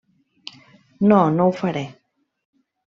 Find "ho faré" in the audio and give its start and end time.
1.49-1.87